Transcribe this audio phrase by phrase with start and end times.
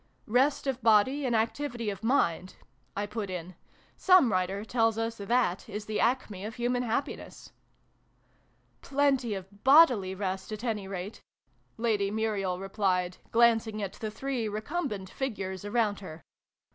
[0.25, 2.55] "Rest of body, and activity of mind,"
[2.97, 3.53] I put in."
[3.97, 7.51] Some writer tells us that is the acme of human happiness.""
[8.81, 11.21] Plenty of bodily rest, at any rate!"
[11.87, 16.23] Lady Muriel replied, glancing at the three recum bent figures around her.